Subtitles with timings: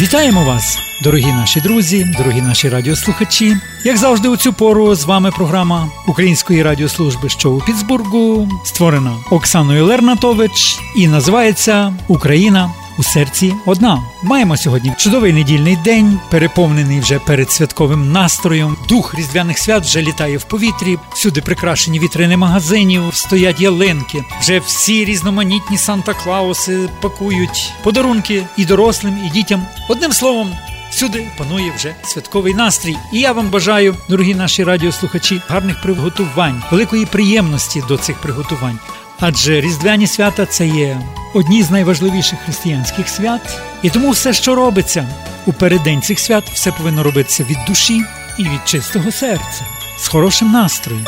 [0.00, 3.56] Вітаємо вас, дорогі наші друзі, дорогі наші радіослухачі.
[3.84, 9.84] Як завжди, у цю пору з вами програма Української радіослужби, що у Пітсбургу, створена Оксаною
[9.84, 14.02] Лернатович і називається Україна у серці одна.
[14.22, 18.76] Маємо сьогодні чудовий недільний день, переповнений вже перед святковим настроєм.
[18.88, 20.98] Дух різдвяних свят вже літає в повітрі.
[21.12, 24.24] Всюди прикрашені вітрини магазинів, стоять ялинки.
[24.40, 29.66] Вже всі різноманітні Санта-Клауси пакують подарунки і дорослим, і дітям.
[29.88, 30.52] Одним словом.
[30.90, 37.06] Всюди панує вже святковий настрій, і я вам бажаю, дорогі наші радіослухачі, гарних приготувань, великої
[37.06, 38.78] приємності до цих приготувань.
[39.20, 41.00] Адже різдвяні свята це є
[41.34, 45.08] одні з найважливіших християнських свят, і тому все, що робиться
[45.46, 48.02] у переддень цих свят, все повинно робитися від душі
[48.38, 49.64] і від чистого серця,
[49.98, 51.04] з хорошим настроєм.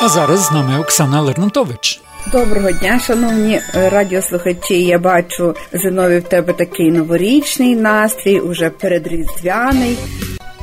[0.00, 2.00] А зараз з нами Оксана Лернатович.
[2.32, 4.82] Доброго дня, шановні радіослухачі.
[4.82, 9.98] Я бачу Зинові в тебе такий новорічний настрій, уже передріздвяний.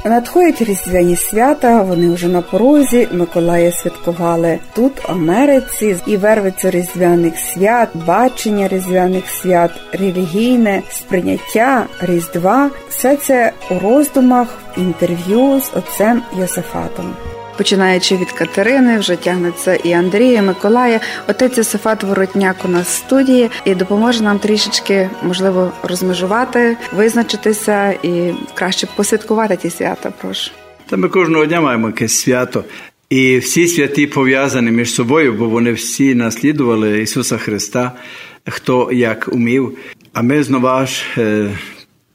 [0.09, 3.08] Надходять різдвяні свята, вони вже на порозі.
[3.11, 12.72] Миколая святкували тут, в Америці, і вервицю різдвяних свят, бачення різдвяних свят, релігійне сприйняття Різдва.
[12.89, 14.47] Все це у роздумах,
[14.78, 17.13] інтерв'ю з отцем Йосифатом.
[17.58, 21.00] Починаючи від Катерини, вже тягнеться і Андрія, і Миколая.
[21.27, 28.33] Отець Йосифат Воротняк у нас в студії і допоможе нам трішечки, можливо, розмежувати, визначитися і
[28.53, 30.13] краще посвяткувати ті свята.
[30.22, 30.52] Прошу.
[30.89, 32.63] Та ми кожного дня маємо якесь свято.
[33.09, 37.91] І всі святі пов'язані між собою, бо вони всі наслідували Ісуса Христа,
[38.47, 39.78] хто як умів.
[40.13, 41.03] А ми знову ж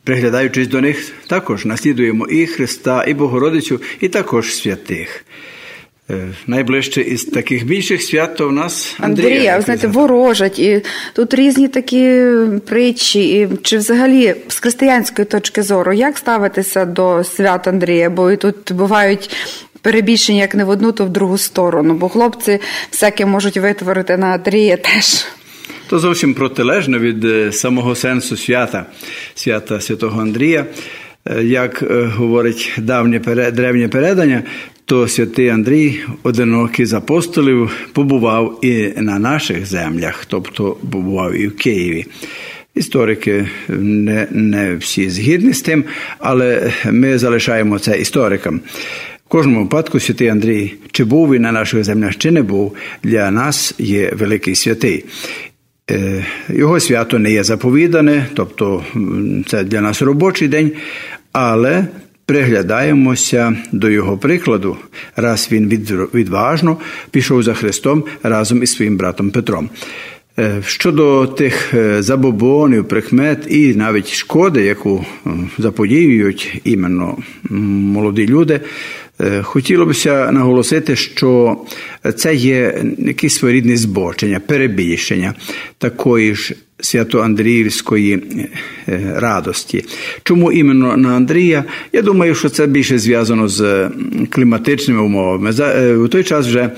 [0.05, 5.25] Приглядаючись до них, також наслідуємо і Христа, і Богородицю, і також святих.
[6.11, 9.29] Е, найближче із таких більших свят то в нас Андрія.
[9.29, 12.23] Андрія, ви знаєте, ворожать, і тут різні такі
[12.67, 18.11] притчі, і чи взагалі з християнської точки зору, як ставитися до свят Андрія?
[18.11, 19.31] Бо і тут бувають
[19.83, 22.61] перебільшення як не в одну, то в другу сторону, бо хлопці
[22.91, 25.27] всяке можуть витворити на Андрія теж
[25.93, 28.87] то зовсім протилежно від е, самого сенсу свята,
[29.35, 30.67] свята святого Андрія.
[31.25, 33.19] Е, як е, говорить давнє
[33.53, 34.43] древнє передання,
[34.85, 41.57] то святий Андрій, одинокий з апостолів, побував і на наших землях, тобто побував і в
[41.57, 42.07] Києві.
[42.75, 43.49] Історики
[43.79, 45.85] не не всі згідні з тим,
[46.19, 48.61] але ми залишаємо це історикам.
[49.27, 53.31] В кожному випадку святий Андрій, чи був він на наших землях, чи не був, для
[53.31, 55.05] нас є великий святий.
[55.91, 58.85] Е, його свято не є заповідане, тобто
[59.47, 60.73] це для нас робочий день,
[61.33, 61.87] але
[62.27, 64.77] приглядаємося до його прикладу,
[65.17, 65.69] раз він
[66.15, 66.77] відважно
[67.11, 69.71] пішов за Христом разом із своїм братом Петром.
[70.39, 75.05] Е, щодо тих е, забобонів, прикмет і навіть шкоди, яку
[75.59, 77.17] заподіюють іменно
[77.51, 78.61] молоді люди,
[79.43, 81.57] хотіло бся наголосити, що
[82.17, 85.35] це є якесь своєрідне збочення, перебільшення
[85.79, 88.23] такої ж Свято-Андріївської
[89.17, 89.85] радості.
[90.23, 91.65] Чому іменно на Андрія?
[91.93, 93.89] Я думаю, що це більше зв'язано з
[94.31, 95.51] кліматичними умовами.
[95.61, 96.71] Е, у той час вже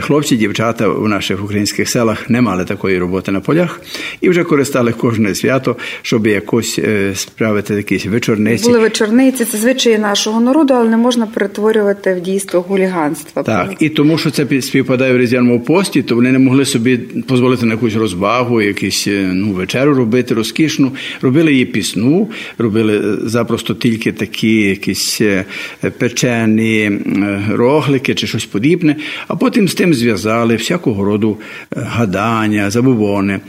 [0.00, 3.80] хлопці, дівчата у наших українських селах не мали такої роботи на полях
[4.20, 6.80] і вже користали кожне свято, щоб якось
[7.14, 8.64] справити якісь вечорниці.
[8.64, 13.42] Були вечорниці, це звичаї нашого народу, але не можна перетворювати в дійство хуліганства.
[13.42, 17.66] Так, і тому, що це співпадає в різдвяному пості, то вони не могли собі дозволити
[17.66, 20.92] на якусь розвагу, якісь ну ну, вечеру робити розкішну.
[21.22, 25.44] Робили її пісну, робили е, запросто тільки такі якісь е,
[25.98, 28.96] печені е, роглики чи щось подібне,
[29.28, 31.36] а потім з тим зв'язали всякого роду
[31.76, 33.40] гадання, забобони.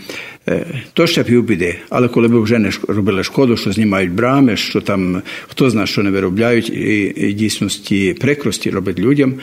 [0.93, 1.75] То ще півбіди.
[1.89, 6.03] Але коли б вже не робили шкоду, що знімають брами, що там хто знає, що
[6.03, 9.33] не виробляють, і, і дійсності прикрості роблять людям,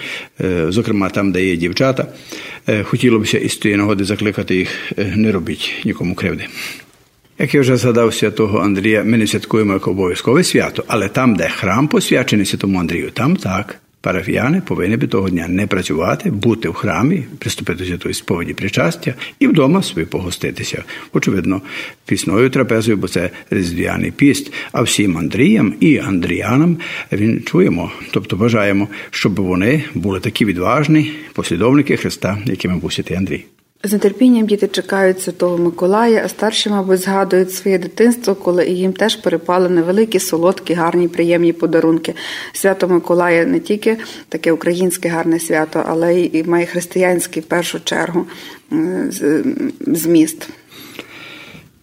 [0.69, 2.06] зокрема там, де є дівчата,
[2.83, 6.44] хотіло б із тієї нагоди закликати їх, не робіть нікому кривди.
[7.38, 11.49] Як я вже згадав святого Андрія, ми не святкуємо як обов'язкове свято, але там, де
[11.49, 13.81] храм посвячений Святому Андрію, там так.
[14.06, 19.14] Парафіяни повинні би того дня не працювати, бути в храмі, приступити до святої сповіді причастя
[19.38, 20.85] і вдома собі погоститися.
[21.12, 21.62] Очевидно,
[22.05, 24.53] пісною трапезою, бо це різдвяний піст.
[24.73, 26.76] А всім Андріям і Андріянам
[27.12, 33.44] він чуємо, тобто бажаємо, щоб вони були такі відважні послідовники Христа, якими був святий Андрій.
[33.87, 39.17] З нетерпінням діти чекають Святого Миколая, а старші, мабуть, згадують своє дитинство, коли їм теж
[39.17, 42.15] перепали невеликі, солодкі, гарні, приємні подарунки.
[42.53, 43.99] Свято Миколая не тільки
[44.29, 48.27] таке українське гарне свято, але й має християнський в першу чергу
[49.81, 50.49] зміст.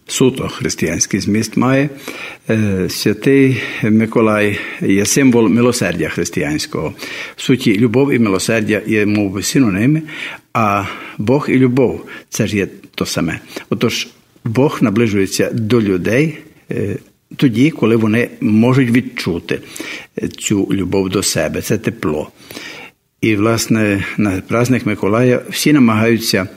[0.06, 1.88] Суто християнський зміст має.
[2.88, 6.94] Святий Миколай є символ милосердя християнського.
[7.36, 10.02] В суті, любов і милосердя є мов би, синоними,
[10.52, 10.84] а
[11.18, 13.40] Бог і любов це ж є то саме.
[13.70, 14.08] Отож,
[14.44, 16.38] Бог наближується до людей.
[17.36, 19.60] Тоді, коли вони можуть відчути
[20.38, 22.30] цю любов до себе, це тепло.
[23.20, 26.48] І, власне, на праздник Миколая всі намагаються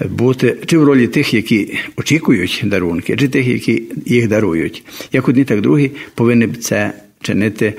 [0.00, 4.84] бути чи в ролі тих, які очікують дарунки, чи тих, які їх дарують.
[5.12, 7.74] Як одні, так другі повинні б це чинити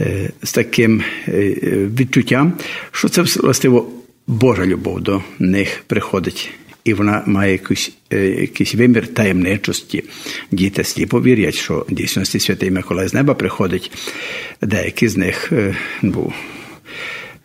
[0.00, 1.54] е, з таким е,
[1.98, 2.52] відчуттям,
[2.92, 3.90] що це властиво
[4.26, 6.50] Божа любов до них приходить.
[6.84, 10.04] І вона має якийсь, е, якийсь вимір таємничості.
[10.50, 13.92] Діти сліпо вірять, що в дійсності святий Миколай з неба приходить.
[14.62, 15.52] Деякі з них
[16.02, 16.32] ну,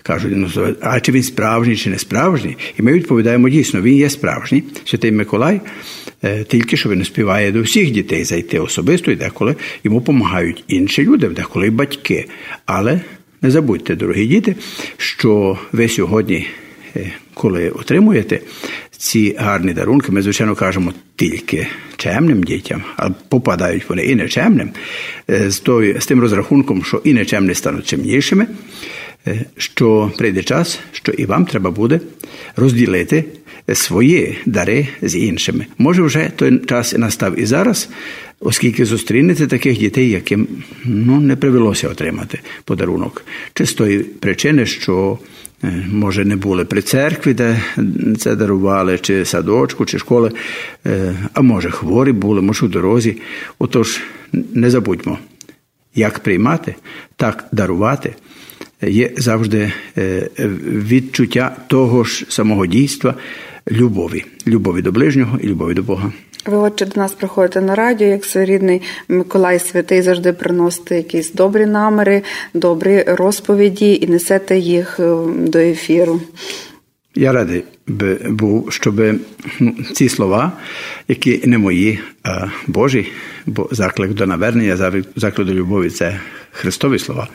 [0.09, 2.57] кажуть, ну а чи він справжній, чи не справжній?
[2.79, 4.63] І ми відповідаємо дійсно, він є справжній.
[4.85, 5.61] Святий Миколай,
[6.47, 11.27] тільки що він співає до всіх дітей зайти особисто і деколи йому допомагають інші люди,
[11.27, 12.25] деколи й батьки.
[12.65, 13.01] Але
[13.41, 14.55] не забудьте, дорогі діти,
[14.97, 16.47] що ви сьогодні,
[17.33, 18.39] коли отримуєте
[18.97, 21.67] ці гарні дарунки, ми, звичайно, кажемо тільки
[21.97, 24.69] чемним дітям, а попадають вони і нечемним,
[25.27, 28.47] з тим розрахунком, що і нечемні стануть чемнішими.
[29.57, 31.99] Що прийде час, що і вам треба буде
[32.55, 33.25] розділити
[33.73, 35.65] свої дари з іншими.
[35.77, 37.89] Може, вже той час настав і зараз,
[38.39, 40.47] оскільки зустрінете таких дітей, яким
[40.85, 45.19] ну, не привелося отримати подарунок, чи з тої причини, що.
[45.91, 47.61] Може, не були при церкві, де
[48.17, 50.31] це дарували, чи садочку, чи школи,
[51.33, 53.17] а може, хворі були, може, у дорозі.
[53.59, 54.01] Отож,
[54.53, 55.19] не забудьмо,
[55.95, 56.75] як приймати,
[57.15, 58.15] так дарувати
[58.81, 60.29] є завжди е,
[60.65, 63.15] відчуття того ж самого дійства
[63.71, 66.11] любові, любові до ближнього і любові до Бога.
[66.45, 71.65] Ви отче до нас приходите на радіо, як своєрідний Миколай Святий завжди приносите якісь добрі
[71.65, 72.23] намери,
[72.53, 76.21] добрі розповіді і несете їх е, до ефіру.
[77.15, 77.63] Я радий
[78.27, 79.01] був, щоб
[79.59, 80.51] ну, ці слова,
[81.07, 83.07] які не мої, а Божі,
[83.45, 86.19] бо заклик до навернення, заклик до любові це
[86.51, 87.27] Христові слова,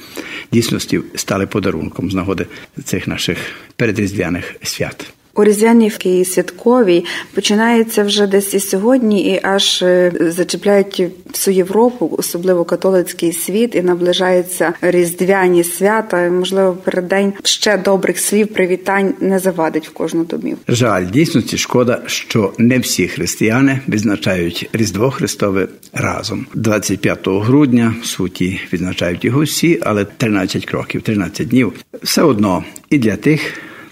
[0.53, 2.47] дійсності стали подарунком з нагоди
[2.85, 3.39] цих наших
[3.77, 5.15] передріздвяних свят.
[5.37, 7.05] У Різдвянівській святковій
[7.35, 11.03] починається вже десь і сьогодні, і аж е, зачіпляють
[11.33, 16.31] всю Європу, особливо католицький світ, і наближаються різдвяні свята.
[16.31, 20.59] Можливо, переддень ще добрих слів, привітань не завадить в кожну домів.
[20.69, 26.47] Жаль, дійсності шкода, що не всі християни відзначають Різдво Христове разом.
[26.55, 31.73] 25 грудня в суті відзначають його всі, але 13 кроків, 13 днів
[32.03, 33.41] все одно і для тих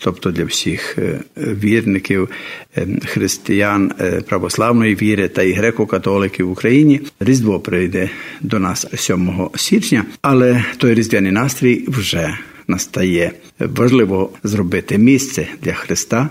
[0.03, 2.29] тобто для всіх е, вірників
[2.77, 7.01] е, християн е, православної віри та і греко-католиків в Україні.
[7.21, 8.11] Різдво прийде
[8.41, 12.39] до нас 7 січня, але той різдвяний настрій вже
[12.69, 13.33] настає.
[13.59, 16.31] Важливо зробити місце для Христа.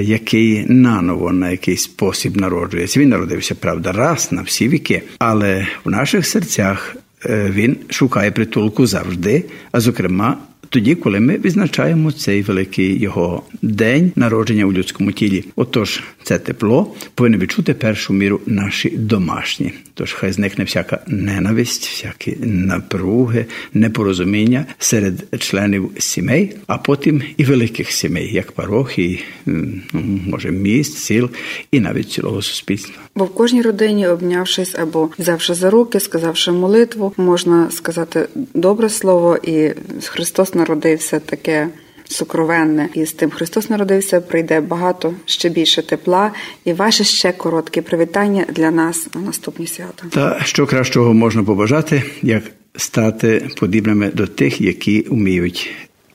[0.00, 3.00] Який наново на якийсь спосіб народжується.
[3.00, 6.96] Він народився, правда, раз на всі віки, але в наших серцях
[7.28, 10.38] він шукає притулку завжди, а зокрема
[10.74, 15.44] тоді, коли ми відзначаємо цей великий його день народження у людському тілі.
[15.56, 19.72] Отож, це тепло повинно відчути першу міру наші домашні.
[19.94, 27.90] Тож хай зникне всяка ненависть, всякі напруги, непорозуміння серед членів сімей, а потім і великих
[27.90, 29.82] сімей, як парохій, ну,
[30.26, 31.30] може міст, сіл
[31.70, 32.94] і навіть цілого суспільства.
[33.16, 39.36] Бо в кожній родині, обнявшись або взявши за руки, сказавши молитву, можна сказати добре слово,
[39.42, 39.70] і
[40.04, 41.68] Христос народився таке.
[42.08, 46.32] Сукровенне і з тим Христос народився, прийде багато ще більше тепла,
[46.64, 50.04] і ваше ще коротке привітання для нас на наступні свята.
[50.10, 52.44] Та що кращого можна побажати, як
[52.76, 55.70] стати подібними до тих, які вміють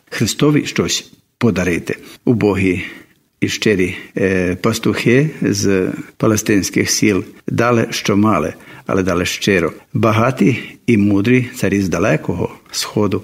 [0.10, 2.84] Христові щось подарити убогі
[3.42, 5.88] і щирі е, пастухи з
[6.18, 8.54] палестинських сіл дали, що мали,
[8.86, 9.74] але дали щиро.
[9.94, 13.24] Багаті і мудрі царі з далекого сходу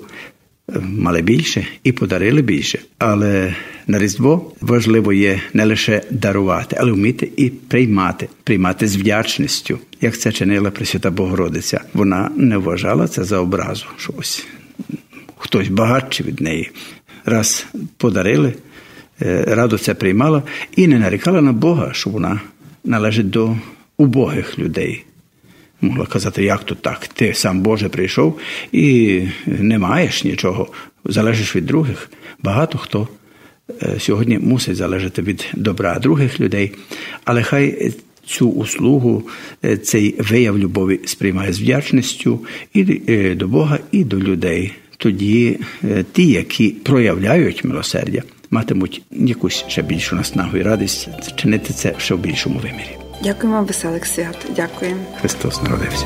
[0.82, 2.80] мали більше і подарили більше.
[2.98, 3.56] Але
[3.88, 10.18] на Різдво важливо є не лише дарувати, але вміти і приймати, приймати з вдячністю, як
[10.18, 11.82] це чинила Пресвята Богородиця.
[11.94, 13.86] Вона не вважала це за образу.
[13.98, 14.46] що ось
[15.38, 16.72] Хтось багатший від неї.
[17.26, 17.66] Раз
[17.98, 18.54] подарили,
[19.48, 20.44] радо це приймала
[20.76, 22.42] і не нарікала на Бога, що вона
[22.84, 23.58] належить до
[23.98, 25.04] убогих людей.
[25.86, 27.08] Могла казати, як то так?
[27.08, 28.40] Ти сам Боже прийшов
[28.72, 30.68] і не маєш нічого,
[31.06, 32.10] залежиш від других.
[32.44, 33.08] Багато хто
[34.00, 36.72] сьогодні мусить залежати від добра других людей,
[37.24, 37.94] але хай
[38.26, 39.24] цю услугу,
[39.84, 42.40] цей вияв любові сприймає з вдячністю
[42.74, 42.84] і
[43.36, 44.72] до Бога, і до людей.
[44.98, 45.60] Тоді
[46.12, 52.20] ті, які проявляють милосердя, матимуть якусь ще більшу наснагу і радість чинити це ще в
[52.20, 53.05] більшому вимірі.
[53.22, 54.38] Дякуємо, веселих свят.
[54.50, 55.02] Дякуємо.
[55.22, 56.06] Христос народився.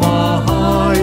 [0.00, 0.98] помагай,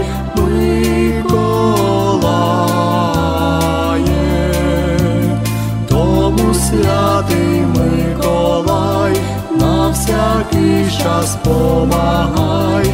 [5.90, 9.16] тому святий Миколай,
[9.60, 12.86] на всякий час помагай.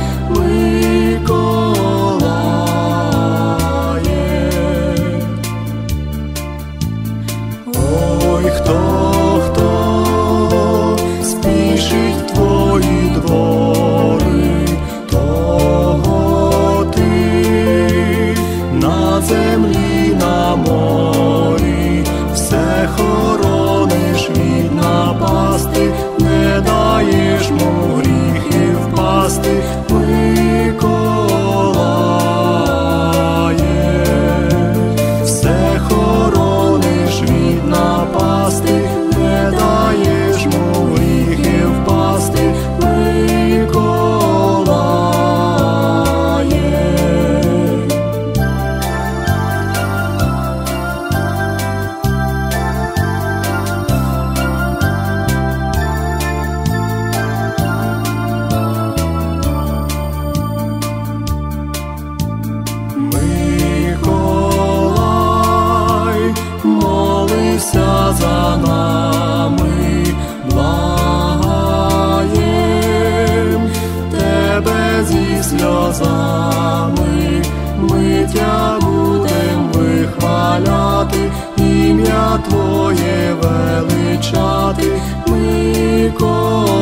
[75.59, 77.43] сльозами,
[77.77, 84.83] ми тя будем вихваляти, ім'я Твоє величати,
[85.27, 86.72] ми.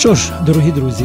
[0.00, 1.04] Що ж, дорогі друзі,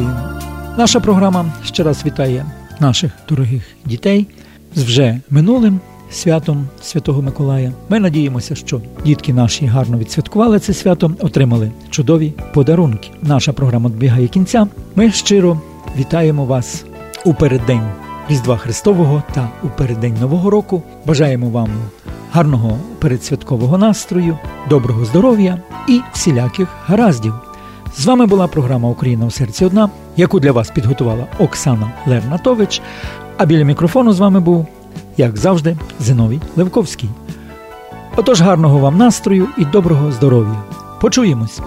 [0.77, 2.45] наша програма ще раз вітає
[2.79, 4.27] наших дорогих дітей
[4.75, 5.79] з вже минулим
[6.11, 7.73] святом Святого Миколая.
[7.89, 13.09] Ми надіємося, що дітки наші гарно відсвяткували це свято, отримали чудові подарунки.
[13.21, 14.67] Наша програма добігає кінця.
[14.95, 15.61] Ми щиро
[15.97, 16.85] вітаємо вас
[17.25, 17.87] у переддень
[18.29, 20.83] Різдва Христового та у переддень Нового року.
[21.05, 21.69] Бажаємо вам
[22.31, 24.37] гарного передсвяткового настрою,
[24.69, 27.33] доброго здоров'я і всіляких гараздів.
[27.97, 32.81] З вами була програма Україна у серці одна, яку для вас підготувала Оксана Лернатович.
[33.37, 34.67] А біля мікрофону з вами був,
[35.17, 37.09] як завжди, Зиновій Левковський.
[38.15, 40.63] Отож, гарного вам настрою і доброго здоров'я.
[41.01, 41.61] Почуємось!